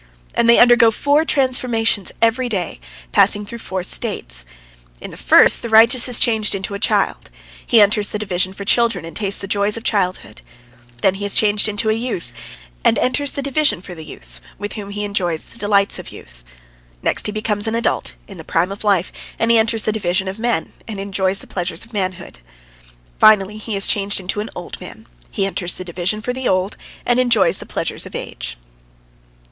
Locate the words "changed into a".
6.19-6.79, 11.35-11.93